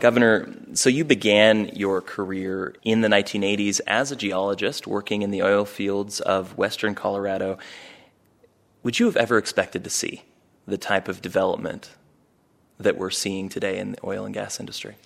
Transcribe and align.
Governor, 0.00 0.48
so 0.74 0.88
you 0.88 1.04
began 1.04 1.68
your 1.68 2.00
career 2.00 2.74
in 2.82 3.02
the 3.02 3.08
1980s 3.08 3.80
as 3.86 4.10
a 4.10 4.16
geologist 4.16 4.86
working 4.86 5.22
in 5.22 5.30
the 5.30 5.42
oil 5.42 5.64
fields 5.64 6.20
of 6.20 6.56
western 6.56 6.94
Colorado. 6.94 7.58
Would 8.82 8.98
you 8.98 9.06
have 9.06 9.16
ever 9.16 9.36
expected 9.36 9.84
to 9.84 9.90
see 9.90 10.22
the 10.66 10.78
type 10.78 11.06
of 11.06 11.20
development 11.20 11.90
that 12.78 12.96
we're 12.96 13.10
seeing 13.10 13.48
today 13.48 13.78
in 13.78 13.92
the 13.92 13.98
oil 14.02 14.24
and 14.24 14.34
gas 14.34 14.58
industry? 14.58 14.96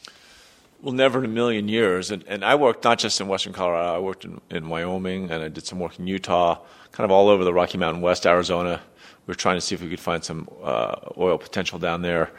Well, 0.80 0.94
never 0.94 1.18
in 1.18 1.24
a 1.24 1.28
million 1.28 1.68
years. 1.68 2.10
And, 2.10 2.22
and 2.28 2.44
I 2.44 2.54
worked 2.54 2.84
not 2.84 2.98
just 2.98 3.20
in 3.20 3.26
western 3.26 3.52
Colorado, 3.52 3.96
I 3.96 3.98
worked 3.98 4.24
in, 4.24 4.40
in 4.50 4.68
Wyoming 4.68 5.30
and 5.30 5.42
I 5.42 5.48
did 5.48 5.66
some 5.66 5.80
work 5.80 5.98
in 5.98 6.06
Utah, 6.06 6.60
kind 6.92 7.04
of 7.04 7.10
all 7.10 7.28
over 7.28 7.42
the 7.42 7.52
Rocky 7.52 7.78
Mountain 7.78 8.02
West, 8.02 8.26
Arizona. 8.26 8.80
We 9.26 9.32
were 9.32 9.36
trying 9.36 9.56
to 9.56 9.60
see 9.60 9.74
if 9.74 9.82
we 9.82 9.88
could 9.88 10.00
find 10.00 10.22
some 10.22 10.48
uh, 10.62 10.96
oil 11.16 11.38
potential 11.38 11.78
down 11.78 12.02
there 12.02 12.30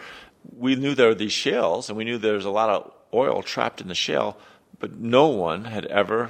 we 0.57 0.75
knew 0.75 0.95
there 0.95 1.07
were 1.07 1.15
these 1.15 1.31
shales, 1.31 1.89
and 1.89 1.97
we 1.97 2.03
knew 2.03 2.17
there 2.17 2.33
was 2.33 2.45
a 2.45 2.49
lot 2.49 2.69
of 2.69 2.91
oil 3.13 3.41
trapped 3.41 3.81
in 3.81 3.87
the 3.87 3.95
shale, 3.95 4.37
but 4.79 4.97
no 4.97 5.27
one 5.27 5.65
had 5.65 5.85
ever. 5.85 6.29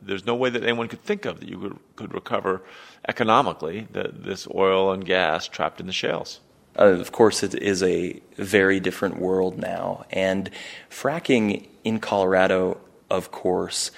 There's 0.00 0.26
no 0.26 0.34
way 0.34 0.50
that 0.50 0.62
anyone 0.62 0.88
could 0.88 1.02
think 1.02 1.24
of 1.24 1.40
that 1.40 1.48
you 1.48 1.58
could, 1.58 1.78
could 1.96 2.14
recover 2.14 2.62
economically 3.08 3.88
the, 3.90 4.10
this 4.14 4.46
oil 4.54 4.92
and 4.92 5.04
gas 5.04 5.48
trapped 5.48 5.80
in 5.80 5.86
the 5.86 5.92
shales. 5.92 6.40
Uh, 6.78 6.84
of 6.84 7.10
course, 7.10 7.42
it 7.42 7.54
is 7.54 7.82
a 7.82 8.20
very 8.36 8.78
different 8.78 9.18
world 9.18 9.58
now. 9.58 10.04
And 10.10 10.50
fracking 10.88 11.66
in 11.82 11.98
Colorado, 11.98 12.80
of 13.10 13.32
course, 13.32 13.90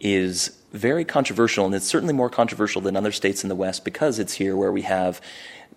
is 0.00 0.58
very 0.72 1.04
controversial. 1.04 1.64
And 1.64 1.74
it's 1.74 1.86
certainly 1.86 2.12
more 2.12 2.28
controversial 2.28 2.82
than 2.82 2.96
other 2.96 3.12
states 3.12 3.42
in 3.42 3.48
the 3.48 3.54
West 3.54 3.84
because 3.84 4.18
it's 4.18 4.34
here 4.34 4.54
where 4.54 4.72
we 4.72 4.82
have 4.82 5.22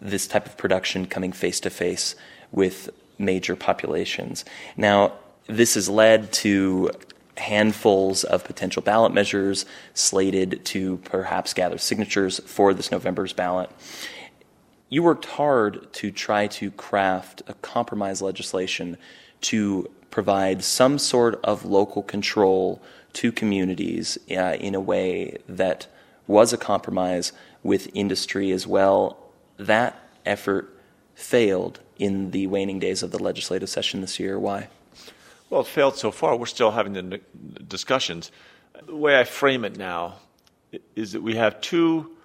this 0.02 0.28
type 0.28 0.46
of 0.46 0.58
production 0.58 1.06
coming 1.06 1.32
face 1.32 1.60
to 1.62 1.70
face 1.70 2.16
with 2.52 2.90
major 3.20 3.56
populations. 3.56 4.46
Now, 4.76 5.14
this 5.48 5.76
has 5.76 5.90
led 5.90 6.32
to 6.34 6.92
handfuls 7.38 8.24
of 8.24 8.44
potential 8.44 8.82
ballot 8.82 9.14
measures 9.14 9.66
slated 9.94 10.64
to 10.66 10.98
perhaps 10.98 11.54
gather 11.54 11.78
signatures 11.78 12.40
for 12.46 12.74
this 12.74 12.92
November's 12.92 13.34
ballot. 13.34 13.70
You 14.90 15.04
worked 15.04 15.26
hard 15.26 15.92
to 15.94 16.12
try 16.12 16.48
to 16.48 16.72
craft 16.72 17.44
a 17.48 17.54
compromise 17.56 18.22
legislation 18.22 18.98
to 19.42 19.90
provide 20.12 20.64
some 20.64 20.98
sort 20.98 21.40
of 21.44 21.66
local 21.66 22.02
control 22.02 22.82
to 23.14 23.32
communities 23.32 24.18
uh, 24.32 24.58
in 24.60 24.76
a 24.76 24.80
way 24.80 25.38
that 25.48 25.88
was 26.28 26.54
a 26.54 26.58
compromise 26.58 27.32
with 27.64 27.90
industry 27.94 28.52
as 28.52 28.66
well. 28.68 29.18
That 29.58 30.00
effort 30.26 30.76
failed 31.16 31.80
in 32.00 32.32
the 32.32 32.48
waning 32.48 32.80
days 32.80 33.04
of 33.04 33.12
the 33.12 33.22
legislative 33.22 33.70
session 33.70 34.02
this 34.02 34.20
year. 34.20 34.40
Why? 34.40 34.70
Well, 35.50 35.62
it 35.62 35.68
failed 35.68 35.98
so 35.98 36.12
far. 36.12 36.36
We're 36.36 36.46
still 36.46 36.72
having 36.72 36.94
the 36.94 37.20
discussions. 37.68 38.32
The 38.86 38.96
way 38.96 39.20
I 39.20 39.26
frame 39.26 39.66
it 39.66 39.78
now 39.78 40.16
is 40.96 41.12
that 41.12 41.22
we 41.22 41.36
have 41.36 41.60
two 41.62 42.16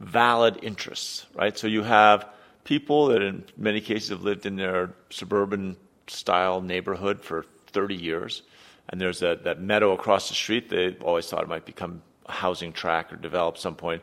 valid 0.00 0.58
interests, 0.62 1.26
right? 1.34 1.56
So 1.56 1.66
you 1.66 1.82
have 1.82 2.26
people 2.64 3.06
that 3.08 3.22
in 3.22 3.44
many 3.56 3.80
cases 3.80 4.08
have 4.10 4.22
lived 4.22 4.46
in 4.46 4.56
their 4.56 4.90
suburban 5.10 5.76
style 6.06 6.60
neighborhood 6.60 7.20
for 7.20 7.44
30 7.68 7.94
years, 7.94 8.42
and 8.88 9.00
there's 9.00 9.20
that, 9.20 9.44
that 9.44 9.60
meadow 9.60 9.92
across 9.92 10.28
the 10.28 10.34
street. 10.34 10.70
They 10.70 10.96
always 11.02 11.26
thought 11.28 11.42
it 11.42 11.48
might 11.48 11.66
become 11.66 12.02
a 12.26 12.32
housing 12.32 12.72
tract 12.72 13.12
or 13.12 13.16
develop 13.16 13.58
some 13.58 13.76
point. 13.76 14.02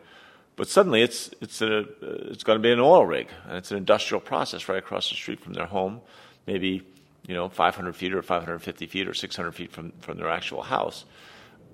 But 0.57 0.67
suddenly 0.67 1.03
it's, 1.03 1.29
it's, 1.39 1.61
a, 1.61 1.81
uh, 1.81 1.85
it's 2.01 2.43
going 2.43 2.57
to 2.57 2.61
be 2.61 2.71
an 2.71 2.79
oil 2.79 3.05
rig, 3.05 3.29
and 3.47 3.55
it's 3.55 3.71
an 3.71 3.77
industrial 3.77 4.19
process 4.19 4.67
right 4.67 4.79
across 4.79 5.09
the 5.09 5.15
street 5.15 5.39
from 5.39 5.53
their 5.53 5.67
home, 5.67 6.01
maybe 6.45 6.81
you 7.27 7.35
know 7.35 7.47
500 7.47 7.95
feet 7.95 8.13
or 8.13 8.21
550 8.21 8.87
feet 8.87 9.07
or 9.07 9.13
600 9.13 9.51
feet 9.53 9.71
from, 9.71 9.91
from 10.01 10.17
their 10.17 10.29
actual 10.29 10.63
house. 10.63 11.05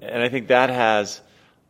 And 0.02 0.22
I 0.22 0.28
think 0.28 0.50
that 0.50 0.70
has 0.70 1.22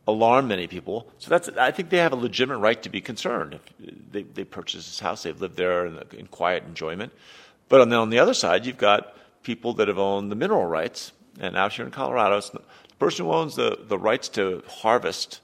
alarmed 0.08 0.48
many 0.48 0.66
people. 0.66 1.06
So 1.18 1.30
that's, 1.30 1.48
I 1.50 1.70
think 1.70 1.88
they 1.88 1.98
have 1.98 2.12
a 2.12 2.16
legitimate 2.16 2.58
right 2.58 2.82
to 2.82 2.90
be 2.90 3.00
concerned. 3.00 3.54
If 3.54 3.60
uh, 3.88 3.92
they, 4.10 4.22
they 4.24 4.44
purchased 4.44 4.88
this 4.88 5.00
house, 5.00 5.22
they've 5.22 5.40
lived 5.40 5.56
there 5.56 5.86
in, 5.86 6.02
in 6.18 6.26
quiet 6.26 6.64
enjoyment. 6.64 7.12
But 7.68 7.80
on 7.80 7.90
the, 7.90 7.96
on 7.96 8.10
the 8.10 8.18
other 8.18 8.34
side, 8.34 8.66
you've 8.66 8.76
got 8.76 9.16
people 9.44 9.72
that 9.74 9.86
have 9.86 9.98
owned 9.98 10.32
the 10.32 10.36
mineral 10.36 10.66
rights. 10.66 11.12
And 11.40 11.56
out 11.56 11.72
here 11.72 11.84
in 11.84 11.92
Colorado, 11.92 12.40
the 12.40 12.60
person 12.98 13.24
who 13.24 13.32
owns 13.32 13.54
the, 13.54 13.78
the 13.80 13.98
rights 13.98 14.28
to 14.30 14.62
harvest 14.68 15.40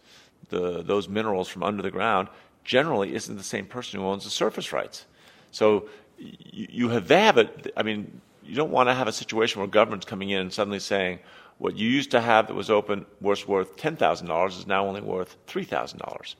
the, 0.49 0.83
those 0.83 1.09
minerals 1.09 1.49
from 1.49 1.62
under 1.62 1.83
the 1.83 1.91
ground 1.91 2.28
generally 2.65 3.15
isn't 3.15 3.37
the 3.37 3.43
same 3.43 3.67
person 3.67 4.01
who 4.01 4.06
owns 4.06 4.25
the 4.25 4.31
surface 4.31 4.73
rights. 4.73 5.06
So 5.51 5.89
you, 6.19 6.67
you 6.71 6.89
have, 6.91 7.09
that, 7.09 7.73
I 7.77 7.83
mean, 7.83 8.21
you 8.45 8.55
don't 8.55 8.71
want 8.71 8.89
to 8.89 8.95
have 8.95 9.09
a 9.09 9.12
situation 9.12 9.61
where 9.61 9.69
government's 9.69 10.06
coming 10.06 10.31
in 10.31 10.41
and 10.41 10.53
suddenly 10.53 10.81
saying, 10.81 11.21
what 11.59 11.77
you 11.77 11.89
used 11.89 12.11
to 12.12 12.21
have 12.21 12.47
that 12.47 12.55
was 12.55 12.71
open 12.71 13.05
was 13.21 13.47
worth 13.47 13.77
$10,000 13.77 14.49
is 14.49 14.67
now 14.67 14.87
only 14.87 15.03
worth 15.03 15.37
$3,000. 15.47 16.34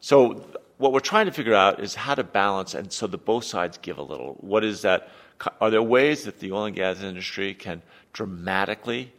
So 0.00 0.44
what 0.78 0.92
we're 0.92 1.00
trying 1.00 1.26
to 1.26 1.32
figure 1.32 1.54
out 1.54 1.80
is 1.80 1.94
how 1.94 2.14
to 2.14 2.24
balance 2.24 2.74
and 2.74 2.92
so 2.92 3.06
that 3.06 3.24
both 3.24 3.44
sides 3.44 3.78
give 3.78 3.98
a 3.98 4.02
little. 4.02 4.36
What 4.40 4.64
is 4.64 4.82
that? 4.82 5.08
Are 5.60 5.70
there 5.70 5.82
ways 5.82 6.24
that 6.24 6.40
the 6.40 6.52
oil 6.52 6.64
and 6.64 6.76
gas 6.76 7.00
industry 7.00 7.54
can 7.54 7.82
dramatically 8.12 9.12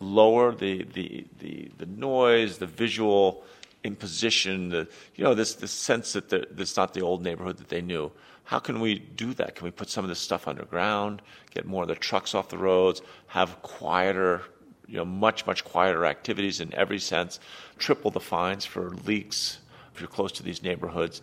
lower 0.00 0.54
the, 0.54 0.84
the, 0.84 1.26
the, 1.38 1.70
the 1.78 1.86
noise, 1.86 2.58
the 2.58 2.66
visual 2.66 3.44
imposition, 3.84 4.68
the, 4.68 4.88
you 5.14 5.24
know, 5.24 5.34
this, 5.34 5.54
this 5.54 5.70
sense 5.70 6.12
that 6.14 6.56
this 6.56 6.76
not 6.76 6.92
the 6.92 7.00
old 7.00 7.22
neighborhood 7.22 7.56
that 7.58 7.68
they 7.68 7.80
knew. 7.80 8.10
How 8.44 8.58
can 8.58 8.80
we 8.80 8.98
do 8.98 9.34
that? 9.34 9.54
Can 9.56 9.64
we 9.64 9.70
put 9.70 9.88
some 9.88 10.04
of 10.04 10.08
this 10.08 10.20
stuff 10.20 10.46
underground, 10.46 11.22
get 11.50 11.66
more 11.66 11.82
of 11.82 11.88
the 11.88 11.94
trucks 11.94 12.34
off 12.34 12.48
the 12.48 12.58
roads, 12.58 13.02
have 13.28 13.60
quieter, 13.62 14.42
you 14.86 14.96
know, 14.96 15.04
much, 15.04 15.46
much 15.46 15.64
quieter 15.64 16.04
activities 16.04 16.60
in 16.60 16.72
every 16.74 16.98
sense, 16.98 17.40
triple 17.78 18.10
the 18.10 18.20
fines 18.20 18.64
for 18.64 18.90
leaks 19.04 19.58
if 19.96 20.00
you're 20.00 20.08
close 20.08 20.30
to 20.30 20.42
these 20.42 20.62
neighborhoods, 20.62 21.22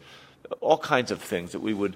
all 0.60 0.80
kinds 0.80 1.12
of 1.12 1.22
things 1.22 1.52
that 1.52 1.60
we 1.60 1.74
would, 1.74 1.96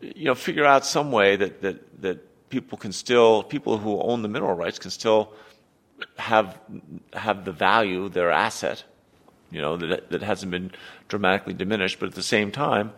you 0.00 0.24
know, 0.24 0.34
figure 0.34 0.64
out 0.64 0.84
some 0.86 1.12
way 1.12 1.36
that, 1.36 1.60
that, 1.60 2.02
that 2.02 2.48
people 2.48 2.78
can 2.78 2.90
still, 2.90 3.42
people 3.42 3.76
who 3.76 4.00
own 4.00 4.22
the 4.22 4.28
mineral 4.28 4.54
rights 4.54 4.78
can 4.78 4.90
still 4.90 5.32
have 6.16 6.58
have 7.12 7.44
the 7.44 7.52
value, 7.52 8.08
their 8.08 8.30
asset, 8.30 8.84
you 9.50 9.60
know, 9.60 9.76
that 9.76 10.10
that 10.10 10.22
hasn't 10.22 10.50
been 10.50 10.70
dramatically 11.08 11.54
diminished, 11.54 11.98
but 12.00 12.08
at 12.08 12.14
the 12.14 12.22
same 12.22 12.50
time, 12.50 12.92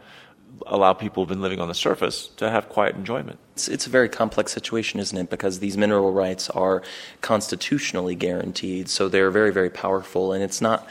allow 0.66 0.92
people 0.92 1.22
who've 1.22 1.28
been 1.28 1.40
living 1.40 1.60
on 1.60 1.68
the 1.68 1.74
surface 1.74 2.28
to 2.36 2.50
have 2.50 2.68
quiet 2.68 2.94
enjoyment. 2.94 3.38
It's, 3.54 3.68
it's 3.68 3.86
a 3.86 3.90
very 3.90 4.08
complex 4.08 4.52
situation, 4.52 5.00
isn't 5.00 5.16
it? 5.16 5.30
Because 5.30 5.58
these 5.58 5.76
mineral 5.76 6.12
rights 6.12 6.50
are 6.50 6.82
constitutionally 7.20 8.14
guaranteed, 8.14 8.88
so 8.88 9.08
they're 9.08 9.30
very, 9.30 9.52
very 9.52 9.70
powerful, 9.70 10.32
and 10.32 10.42
it's 10.42 10.60
not 10.60 10.86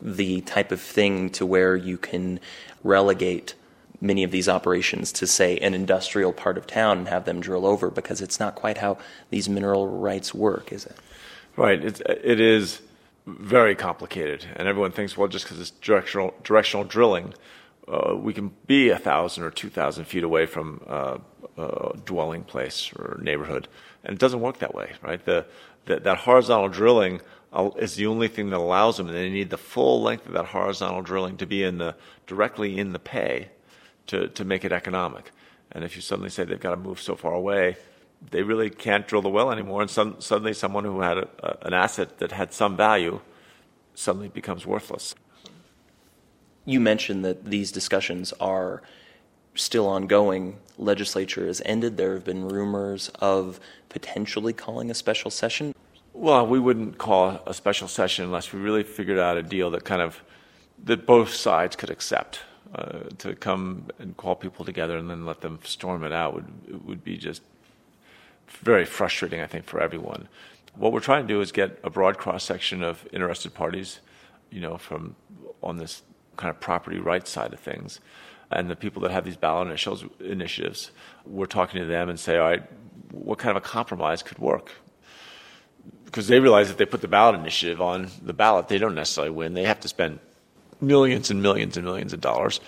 the 0.00 0.40
type 0.42 0.70
of 0.70 0.80
thing 0.80 1.30
to 1.30 1.44
where 1.44 1.74
you 1.74 1.98
can 1.98 2.38
relegate 2.84 3.54
many 4.00 4.22
of 4.22 4.30
these 4.30 4.48
operations 4.48 5.10
to 5.10 5.26
say 5.26 5.58
an 5.58 5.74
industrial 5.74 6.32
part 6.32 6.56
of 6.56 6.66
town 6.66 6.98
and 6.98 7.08
have 7.08 7.24
them 7.24 7.40
drill 7.40 7.66
over 7.66 7.90
because 7.90 8.20
it's 8.20 8.38
not 8.38 8.54
quite 8.54 8.78
how 8.78 8.96
these 9.30 9.48
mineral 9.48 9.88
rights 9.88 10.32
work, 10.32 10.72
is 10.72 10.86
it? 10.86 10.96
Right. 11.58 11.84
It's, 11.84 12.00
it 12.06 12.38
is 12.38 12.80
very 13.26 13.74
complicated, 13.74 14.46
and 14.54 14.68
everyone 14.68 14.92
thinks, 14.92 15.16
well, 15.16 15.26
just 15.26 15.44
because 15.44 15.58
it's 15.58 15.72
directional 15.72 16.32
directional 16.44 16.84
drilling, 16.84 17.34
uh, 17.88 18.14
we 18.14 18.32
can 18.32 18.54
be 18.68 18.90
a 18.90 18.96
thousand 18.96 19.42
or 19.42 19.50
two 19.50 19.68
thousand 19.68 20.04
feet 20.04 20.22
away 20.22 20.46
from 20.46 20.80
uh, 20.86 21.18
a 21.56 21.96
dwelling 22.04 22.44
place 22.44 22.92
or 22.94 23.18
neighborhood, 23.20 23.66
and 24.04 24.14
it 24.14 24.20
doesn't 24.20 24.38
work 24.40 24.60
that 24.60 24.72
way, 24.72 24.92
right? 25.02 25.24
The, 25.24 25.46
the 25.86 25.98
that 25.98 26.18
horizontal 26.18 26.68
drilling 26.68 27.20
is 27.76 27.96
the 27.96 28.06
only 28.06 28.28
thing 28.28 28.50
that 28.50 28.58
allows 28.58 28.96
them, 28.96 29.08
and 29.08 29.16
they 29.16 29.28
need 29.28 29.50
the 29.50 29.58
full 29.58 30.00
length 30.00 30.26
of 30.26 30.34
that 30.34 30.46
horizontal 30.46 31.02
drilling 31.02 31.36
to 31.38 31.46
be 31.46 31.64
in 31.64 31.78
the 31.78 31.96
directly 32.28 32.78
in 32.78 32.92
the 32.92 33.00
pay 33.00 33.48
to 34.06 34.28
to 34.28 34.44
make 34.44 34.64
it 34.64 34.70
economic. 34.70 35.32
And 35.72 35.82
if 35.82 35.96
you 35.96 36.02
suddenly 36.02 36.30
say 36.30 36.44
they've 36.44 36.60
got 36.60 36.70
to 36.70 36.76
move 36.76 37.00
so 37.00 37.16
far 37.16 37.34
away, 37.34 37.78
they 38.30 38.42
really 38.42 38.70
can't 38.70 39.06
drill 39.06 39.22
the 39.22 39.28
well 39.28 39.50
anymore, 39.50 39.82
and 39.82 39.90
some, 39.90 40.20
suddenly 40.20 40.52
someone 40.52 40.84
who 40.84 41.00
had 41.00 41.18
a, 41.18 41.28
a, 41.42 41.66
an 41.66 41.74
asset 41.74 42.18
that 42.18 42.32
had 42.32 42.52
some 42.52 42.76
value 42.76 43.20
suddenly 43.94 44.28
becomes 44.28 44.66
worthless. 44.66 45.14
You 46.64 46.80
mentioned 46.80 47.24
that 47.24 47.46
these 47.46 47.72
discussions 47.72 48.32
are 48.40 48.82
still 49.54 49.86
ongoing. 49.86 50.58
Legislature 50.76 51.46
has 51.46 51.62
ended. 51.64 51.96
There 51.96 52.14
have 52.14 52.24
been 52.24 52.48
rumors 52.48 53.10
of 53.20 53.58
potentially 53.88 54.52
calling 54.52 54.90
a 54.90 54.94
special 54.94 55.30
session. 55.30 55.74
Well, 56.12 56.46
we 56.46 56.58
wouldn't 56.58 56.98
call 56.98 57.40
a 57.46 57.54
special 57.54 57.88
session 57.88 58.24
unless 58.24 58.52
we 58.52 58.60
really 58.60 58.82
figured 58.82 59.18
out 59.18 59.36
a 59.36 59.42
deal 59.42 59.70
that 59.70 59.84
kind 59.84 60.02
of 60.02 60.22
that 60.84 61.06
both 61.06 61.34
sides 61.34 61.74
could 61.76 61.90
accept. 61.90 62.40
Uh, 62.74 63.04
to 63.16 63.34
come 63.34 63.86
and 63.98 64.14
call 64.18 64.36
people 64.36 64.62
together 64.62 64.98
and 64.98 65.08
then 65.08 65.24
let 65.24 65.40
them 65.40 65.58
storm 65.64 66.04
it 66.04 66.12
out 66.12 66.34
would 66.34 66.86
would 66.86 67.02
be 67.02 67.16
just 67.16 67.40
very 68.48 68.84
frustrating, 68.84 69.40
I 69.40 69.46
think, 69.46 69.64
for 69.64 69.80
everyone. 69.80 70.28
What 70.74 70.92
we're 70.92 71.00
trying 71.00 71.26
to 71.26 71.32
do 71.32 71.40
is 71.40 71.52
get 71.52 71.78
a 71.82 71.90
broad 71.90 72.18
cross 72.18 72.44
section 72.44 72.82
of 72.82 73.06
interested 73.12 73.54
parties, 73.54 74.00
you 74.50 74.60
know, 74.60 74.76
from 74.76 75.16
on 75.62 75.76
this 75.76 76.02
kind 76.36 76.50
of 76.50 76.60
property 76.60 76.98
rights 76.98 77.30
side 77.30 77.52
of 77.52 77.60
things, 77.60 78.00
and 78.50 78.70
the 78.70 78.76
people 78.76 79.02
that 79.02 79.10
have 79.10 79.24
these 79.24 79.36
ballot 79.36 79.68
initiatives. 80.20 80.90
We're 81.26 81.46
talking 81.46 81.80
to 81.80 81.86
them 81.86 82.08
and 82.08 82.18
say, 82.18 82.38
all 82.38 82.48
right, 82.48 82.62
what 83.10 83.38
kind 83.38 83.56
of 83.56 83.62
a 83.62 83.66
compromise 83.66 84.22
could 84.22 84.38
work. 84.38 84.72
Because 86.04 86.28
they 86.28 86.40
realize 86.40 86.70
if 86.70 86.76
they 86.76 86.86
put 86.86 87.00
the 87.00 87.08
ballot 87.08 87.34
initiative 87.38 87.80
on 87.80 88.08
the 88.22 88.32
ballot, 88.32 88.68
they 88.68 88.78
don't 88.78 88.94
necessarily 88.94 89.30
win. 89.30 89.54
They 89.54 89.64
have 89.64 89.80
to 89.80 89.88
spend 89.88 90.20
millions 90.80 91.30
and 91.30 91.42
millions 91.42 91.76
and 91.76 91.84
millions 91.84 92.12
of 92.12 92.20
dollars. 92.20 92.60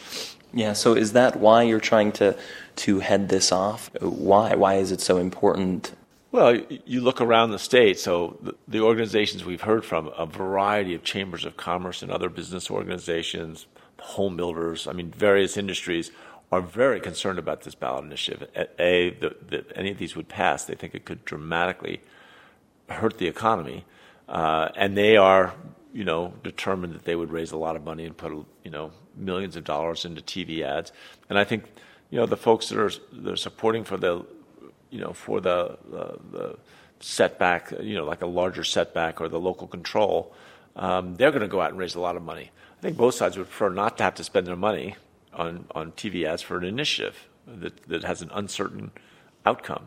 Yeah, 0.53 0.73
so 0.73 0.95
is 0.95 1.13
that 1.13 1.37
why 1.37 1.63
you're 1.63 1.81
trying 1.81 2.13
to, 2.13 2.37
to 2.77 3.01
head 3.01 3.29
this 3.29 3.53
off? 3.53 3.91
Why? 4.01 4.55
Why 4.55 4.75
is 4.75 4.91
it 4.93 5.01
so 5.01 5.19
important? 5.19 5.93
Well, 6.33 6.61
you 6.87 7.01
look 7.01 7.21
around 7.21 7.51
the 7.51 7.59
state, 7.59 7.99
so 7.99 8.39
the, 8.69 8.81
organizations 8.81 9.45
we've 9.45 9.63
heard 9.63 9.85
from, 9.85 10.13
a 10.17 10.27
variety 10.27 10.95
of 10.95 11.03
chambers 11.03 11.45
of 11.45 11.57
commerce 11.57 12.03
and 12.03 12.13
other 12.13 12.29
business 12.29 12.71
organizations, 12.71 13.67
home 13.99 14.37
builders, 14.37 14.87
I 14.87 14.93
mean, 14.93 15.11
various 15.11 15.57
industries 15.57 16.13
are 16.53 16.61
very 16.61 17.01
concerned 17.01 17.39
about 17.39 17.63
this 17.63 17.75
ballot 17.75 18.05
initiative. 18.05 18.49
A, 18.79 19.11
that 19.49 19.73
any 19.75 19.91
of 19.91 19.99
these 19.99 20.15
would 20.15 20.29
pass, 20.29 20.65
they 20.65 20.75
think 20.75 20.95
it 20.95 21.05
could 21.05 21.25
dramatically 21.25 22.01
hurt 22.89 23.19
the 23.19 23.27
economy, 23.27 23.85
uh, 24.29 24.69
and 24.77 24.97
they 24.97 25.17
are, 25.17 25.55
you 25.93 26.05
know, 26.05 26.33
determined 26.43 26.95
that 26.95 27.05
they 27.05 27.17
would 27.17 27.31
raise 27.31 27.53
a 27.53 27.57
lot 27.57 27.77
of 27.77 27.85
money 27.85 28.05
and 28.05 28.17
put, 28.17 28.33
you 28.65 28.71
know, 28.71 28.93
millions 29.17 29.57
of 29.57 29.65
dollars 29.65 30.05
into 30.05 30.23
TV 30.23 30.63
ads. 30.63 30.93
And 31.29 31.39
I 31.39 31.45
think, 31.45 31.65
you 32.11 32.19
know, 32.19 32.27
the 32.27 32.37
folks 32.37 32.69
that 32.69 32.79
are 32.79 32.91
they're 33.13 33.37
supporting 33.37 33.85
for 33.85 33.97
the, 33.97 34.25
you 34.91 35.01
know, 35.01 35.13
for 35.13 35.41
the, 35.41 35.79
the, 35.91 36.19
the 36.31 36.59
setback, 37.01 37.73
you 37.81 37.95
know, 37.95 38.05
like 38.05 38.23
a 38.23 38.27
larger 38.27 38.65
setback 38.65 39.21
or 39.21 39.29
the 39.29 39.41
local 39.41 39.67
control, 39.67 40.35
um, 40.77 41.17
they're 41.17 41.31
going 41.31 41.43
to 41.43 41.49
go 41.49 41.61
out 41.61 41.71
and 41.71 41.79
raise 41.79 41.95
a 41.95 42.01
lot 42.01 42.17
of 42.17 42.23
money. 42.23 42.51
I 42.79 42.83
think 42.83 42.97
both 42.97 43.15
sides 43.15 43.37
would 43.37 43.49
prefer 43.49 43.71
not 43.71 43.99
to 43.99 44.05
have 44.05 44.15
to 44.17 44.25
spend 44.25 44.47
their 44.47 44.57
money 44.57 44.97
on, 45.33 45.67
on 45.75 45.93
TV 45.93 46.25
ads 46.25 46.43
for 46.43 46.57
an 46.57 46.65
initiative 46.65 47.29
that, 47.47 47.83
that 47.85 48.05
has 48.05 48.23
an 48.23 48.31
uncertain 48.33 48.91
outcome. 49.45 49.87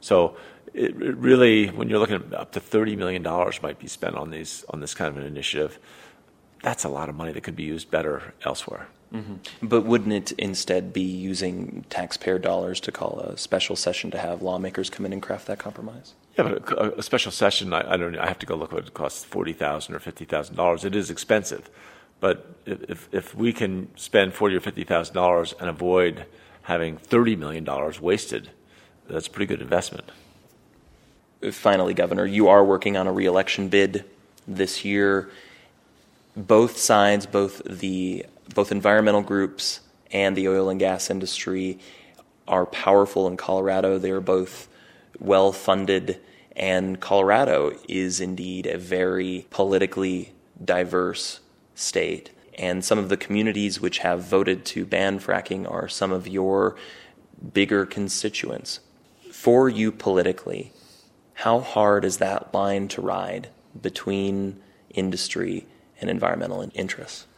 So 0.00 0.36
it, 0.74 1.00
it 1.00 1.16
really, 1.16 1.68
when 1.68 1.88
you're 1.88 1.98
looking 1.98 2.16
at 2.16 2.34
up 2.34 2.52
to 2.52 2.60
$30 2.60 2.96
million 2.96 3.22
might 3.62 3.78
be 3.78 3.88
spent 3.88 4.16
on, 4.16 4.30
these, 4.30 4.64
on 4.70 4.80
this 4.80 4.94
kind 4.94 5.08
of 5.08 5.16
an 5.16 5.24
initiative, 5.24 5.78
that's 6.62 6.84
a 6.84 6.88
lot 6.88 7.08
of 7.08 7.14
money 7.14 7.32
that 7.32 7.42
could 7.42 7.56
be 7.56 7.64
used 7.64 7.90
better 7.90 8.34
elsewhere. 8.44 8.88
Mm-hmm. 9.12 9.66
But 9.66 9.82
wouldn't 9.82 10.12
it 10.12 10.32
instead 10.32 10.92
be 10.92 11.00
using 11.00 11.84
taxpayer 11.88 12.38
dollars 12.38 12.78
to 12.80 12.92
call 12.92 13.20
a 13.20 13.38
special 13.38 13.74
session 13.74 14.10
to 14.10 14.18
have 14.18 14.42
lawmakers 14.42 14.90
come 14.90 15.06
in 15.06 15.12
and 15.12 15.22
craft 15.22 15.46
that 15.46 15.58
compromise? 15.58 16.14
Yeah, 16.36 16.44
but 16.44 16.72
a, 16.72 16.98
a 16.98 17.02
special 17.02 17.32
session, 17.32 17.72
I, 17.72 17.94
I, 17.94 17.96
don't. 17.96 18.18
I 18.18 18.26
have 18.26 18.38
to 18.40 18.46
go 18.46 18.54
look 18.54 18.72
what 18.72 18.86
it 18.86 18.94
costs 18.94 19.24
forty 19.24 19.54
thousand 19.54 19.94
or 19.94 19.98
fifty 19.98 20.24
thousand 20.24 20.56
dollars. 20.56 20.84
It 20.84 20.94
is 20.94 21.10
expensive, 21.10 21.70
but 22.20 22.54
if 22.66 23.08
if 23.10 23.34
we 23.34 23.52
can 23.52 23.88
spend 23.96 24.34
forty 24.34 24.54
or 24.54 24.60
fifty 24.60 24.84
thousand 24.84 25.14
dollars 25.14 25.54
and 25.58 25.70
avoid 25.70 26.26
having 26.62 26.98
thirty 26.98 27.34
million 27.34 27.64
dollars 27.64 28.00
wasted, 28.00 28.50
that's 29.08 29.26
a 29.26 29.30
pretty 29.30 29.46
good 29.46 29.62
investment. 29.62 30.10
Finally, 31.52 31.94
Governor, 31.94 32.26
you 32.26 32.48
are 32.48 32.64
working 32.64 32.96
on 32.96 33.06
a 33.06 33.12
reelection 33.12 33.68
bid 33.68 34.04
this 34.46 34.84
year. 34.84 35.30
Both 36.36 36.78
sides, 36.78 37.26
both 37.26 37.62
the 37.64 38.26
both 38.54 38.72
environmental 38.72 39.22
groups 39.22 39.80
and 40.10 40.34
the 40.36 40.48
oil 40.48 40.68
and 40.68 40.80
gas 40.80 41.10
industry, 41.10 41.78
are 42.46 42.66
powerful 42.66 43.26
in 43.26 43.36
Colorado. 43.36 43.98
They 43.98 44.10
are 44.10 44.20
both 44.20 44.68
well 45.20 45.52
funded, 45.52 46.20
and 46.56 47.00
Colorado 47.00 47.76
is 47.88 48.20
indeed 48.20 48.66
a 48.66 48.78
very 48.78 49.46
politically 49.50 50.32
diverse 50.64 51.40
state. 51.74 52.30
And 52.58 52.84
some 52.84 52.98
of 52.98 53.08
the 53.08 53.16
communities 53.16 53.80
which 53.80 53.98
have 53.98 54.24
voted 54.24 54.64
to 54.66 54.84
ban 54.84 55.20
fracking 55.20 55.70
are 55.70 55.88
some 55.88 56.10
of 56.10 56.26
your 56.26 56.74
bigger 57.52 57.86
constituents. 57.86 58.80
For 59.38 59.68
you 59.68 59.92
politically, 59.92 60.72
how 61.34 61.60
hard 61.60 62.04
is 62.04 62.16
that 62.16 62.52
line 62.52 62.88
to 62.88 63.00
ride 63.00 63.50
between 63.80 64.60
industry 64.90 65.64
and 66.00 66.10
environmental 66.10 66.68
interests? 66.74 67.28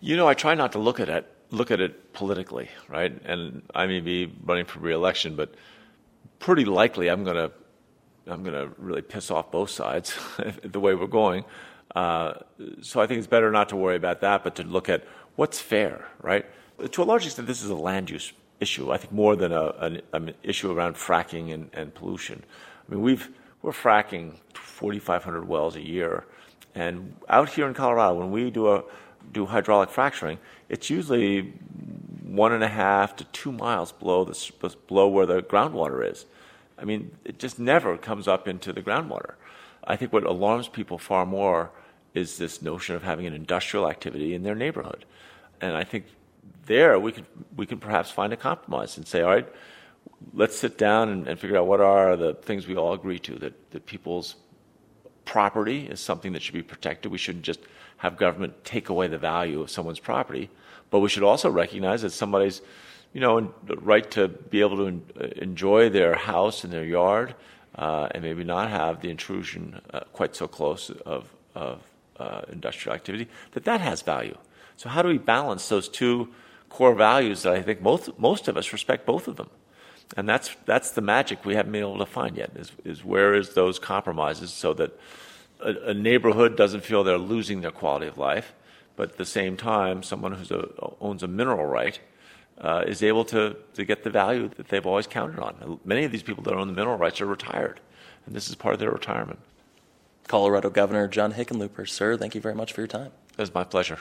You 0.00 0.16
know, 0.16 0.26
I 0.26 0.32
try 0.32 0.54
not 0.54 0.72
to 0.72 0.78
look 0.78 0.98
at 0.98 1.10
it 1.10 1.30
look 1.50 1.70
at 1.70 1.78
it 1.78 2.14
politically, 2.14 2.70
right? 2.88 3.12
And 3.26 3.60
I 3.74 3.86
may 3.86 4.00
be 4.00 4.32
running 4.42 4.64
for 4.64 4.78
reelection, 4.78 5.36
but 5.36 5.54
pretty 6.38 6.64
likely 6.64 7.08
I'm 7.08 7.22
going 7.22 7.36
to 7.36 7.52
I'm 8.26 8.42
going 8.42 8.54
to 8.54 8.72
really 8.78 9.02
piss 9.02 9.30
off 9.30 9.50
both 9.50 9.68
sides 9.68 10.18
the 10.62 10.80
way 10.80 10.94
we're 10.94 11.06
going. 11.06 11.44
Uh, 11.94 12.32
so 12.80 12.98
I 12.98 13.06
think 13.06 13.18
it's 13.18 13.26
better 13.26 13.50
not 13.50 13.68
to 13.68 13.76
worry 13.76 13.96
about 13.96 14.22
that, 14.22 14.42
but 14.42 14.56
to 14.56 14.62
look 14.62 14.88
at 14.88 15.04
what's 15.36 15.60
fair, 15.60 16.08
right? 16.22 16.46
To 16.92 17.02
a 17.02 17.04
large 17.04 17.26
extent, 17.26 17.46
this 17.46 17.62
is 17.62 17.68
a 17.68 17.76
land 17.76 18.08
use 18.08 18.32
issue. 18.60 18.92
I 18.92 18.98
think 18.98 19.12
more 19.12 19.36
than 19.36 19.52
a, 19.52 19.68
an, 19.80 20.02
an 20.12 20.34
issue 20.42 20.70
around 20.70 20.94
fracking 20.94 21.52
and, 21.52 21.70
and, 21.72 21.94
pollution. 21.94 22.44
I 22.86 22.94
mean, 22.94 23.02
we've 23.02 23.28
we're 23.62 23.72
fracking 23.72 24.36
4,500 24.54 25.46
wells 25.46 25.76
a 25.76 25.80
year, 25.80 26.24
and 26.74 27.14
out 27.28 27.50
here 27.50 27.66
in 27.66 27.74
Colorado, 27.74 28.14
when 28.14 28.30
we 28.30 28.50
do 28.50 28.72
a 28.72 28.84
do 29.32 29.46
hydraulic 29.46 29.90
fracturing, 29.90 30.38
it's 30.68 30.88
usually 30.88 31.52
one 32.22 32.52
and 32.52 32.62
a 32.62 32.68
half 32.68 33.16
to 33.16 33.24
two 33.24 33.52
miles 33.52 33.92
below 33.92 34.24
the 34.24 34.74
below 34.86 35.08
where 35.08 35.26
the 35.26 35.42
groundwater 35.42 36.08
is. 36.08 36.26
I 36.78 36.84
mean, 36.84 37.10
it 37.24 37.38
just 37.38 37.58
never 37.58 37.98
comes 37.98 38.26
up 38.26 38.48
into 38.48 38.72
the 38.72 38.82
groundwater. 38.82 39.34
I 39.84 39.96
think 39.96 40.12
what 40.12 40.24
alarms 40.24 40.68
people 40.68 40.98
far 40.98 41.26
more 41.26 41.70
is 42.14 42.38
this 42.38 42.62
notion 42.62 42.96
of 42.96 43.02
having 43.02 43.26
an 43.26 43.34
industrial 43.34 43.88
activity 43.88 44.34
in 44.34 44.42
their 44.42 44.54
neighborhood. 44.54 45.04
And 45.60 45.76
I 45.76 45.84
think 45.84 46.06
there 46.66 46.98
we 46.98 47.12
could 47.12 47.26
we 47.56 47.66
can 47.66 47.78
perhaps 47.78 48.10
find 48.10 48.32
a 48.32 48.36
compromise 48.36 48.96
and 48.96 49.06
say, 49.06 49.22
all 49.22 49.30
right, 49.30 49.48
let's 50.32 50.56
sit 50.56 50.78
down 50.78 51.08
and, 51.08 51.28
and 51.28 51.38
figure 51.38 51.56
out 51.56 51.66
what 51.66 51.80
are 51.80 52.16
the 52.16 52.34
things 52.34 52.66
we 52.66 52.76
all 52.76 52.92
agree 52.92 53.18
to 53.18 53.34
that, 53.36 53.70
that 53.72 53.86
people's 53.86 54.36
property 55.24 55.86
is 55.86 56.00
something 56.00 56.32
that 56.32 56.42
should 56.42 56.54
be 56.54 56.62
protected. 56.62 57.12
We 57.12 57.18
shouldn't 57.18 57.44
just 57.44 57.60
have 57.98 58.16
government 58.16 58.64
take 58.64 58.88
away 58.88 59.08
the 59.08 59.18
value 59.18 59.60
of 59.60 59.70
someone's 59.70 60.00
property, 60.00 60.50
but 60.90 61.00
we 61.00 61.08
should 61.08 61.22
also 61.22 61.50
recognize 61.50 62.02
that 62.02 62.10
somebody's 62.10 62.62
you 63.12 63.20
know, 63.20 63.52
right 63.80 64.08
to 64.12 64.28
be 64.28 64.60
able 64.60 64.76
to 64.76 65.02
uh, 65.20 65.26
enjoy 65.36 65.88
their 65.88 66.14
house 66.14 66.62
and 66.64 66.72
their 66.72 66.84
yard, 66.84 67.34
uh, 67.74 68.08
and 68.12 68.22
maybe 68.22 68.44
not 68.44 68.70
have 68.70 69.00
the 69.00 69.10
intrusion 69.10 69.80
uh, 69.92 70.00
quite 70.12 70.36
so 70.36 70.46
close 70.46 70.90
of, 71.04 71.28
of 71.54 71.82
uh, 72.18 72.42
industrial 72.52 72.94
activity, 72.94 73.28
that 73.52 73.64
that 73.64 73.80
has 73.80 74.02
value. 74.02 74.36
So 74.80 74.88
how 74.88 75.02
do 75.02 75.08
we 75.08 75.18
balance 75.18 75.68
those 75.68 75.90
two 75.90 76.30
core 76.70 76.94
values 76.94 77.42
that 77.42 77.52
I 77.52 77.60
think 77.60 77.82
most, 77.82 78.18
most 78.18 78.48
of 78.48 78.56
us 78.56 78.72
respect 78.72 79.04
both 79.04 79.28
of 79.28 79.36
them? 79.36 79.50
And 80.16 80.26
that's, 80.26 80.56
that's 80.64 80.92
the 80.92 81.02
magic 81.02 81.44
we 81.44 81.54
haven't 81.54 81.72
been 81.72 81.82
able 81.82 81.98
to 81.98 82.06
find 82.06 82.34
yet, 82.34 82.52
is, 82.56 82.72
is 82.82 83.04
where 83.04 83.34
is 83.34 83.52
those 83.52 83.78
compromises 83.78 84.50
so 84.50 84.72
that 84.72 84.98
a, 85.60 85.90
a 85.90 85.92
neighborhood 85.92 86.56
doesn't 86.56 86.82
feel 86.82 87.04
they're 87.04 87.18
losing 87.18 87.60
their 87.60 87.70
quality 87.70 88.06
of 88.06 88.16
life, 88.16 88.54
but 88.96 89.10
at 89.10 89.16
the 89.18 89.26
same 89.26 89.54
time, 89.54 90.02
someone 90.02 90.32
who 90.32 90.72
owns 90.98 91.22
a 91.22 91.28
mineral 91.28 91.66
right 91.66 92.00
uh, 92.56 92.82
is 92.86 93.02
able 93.02 93.26
to, 93.26 93.56
to 93.74 93.84
get 93.84 94.02
the 94.02 94.08
value 94.08 94.48
that 94.56 94.68
they've 94.68 94.86
always 94.86 95.06
counted 95.06 95.38
on. 95.40 95.78
Many 95.84 96.04
of 96.04 96.10
these 96.10 96.22
people 96.22 96.42
that 96.44 96.54
own 96.54 96.68
the 96.68 96.72
mineral 96.72 96.96
rights 96.96 97.20
are 97.20 97.26
retired, 97.26 97.80
and 98.24 98.34
this 98.34 98.48
is 98.48 98.54
part 98.54 98.72
of 98.72 98.80
their 98.80 98.90
retirement. 98.90 99.40
Colorado 100.26 100.70
Governor 100.70 101.06
John 101.06 101.34
Hickenlooper, 101.34 101.86
sir, 101.86 102.16
thank 102.16 102.34
you 102.34 102.40
very 102.40 102.54
much 102.54 102.72
for 102.72 102.80
your 102.80 102.88
time. 102.88 103.12
It 103.32 103.42
was 103.42 103.52
my 103.52 103.64
pleasure. 103.64 103.98